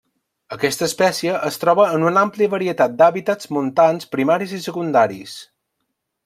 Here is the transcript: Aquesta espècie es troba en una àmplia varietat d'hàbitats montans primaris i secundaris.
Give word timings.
Aquesta 0.55 0.85
espècie 0.85 1.35
es 1.49 1.59
troba 1.63 1.85
en 1.97 2.05
una 2.11 2.23
àmplia 2.29 2.53
varietat 2.55 2.95
d'hàbitats 3.03 3.51
montans 3.59 4.09
primaris 4.17 4.57
i 4.59 4.63
secundaris. 4.65 5.37